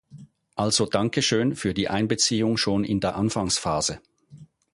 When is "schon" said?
2.57-2.83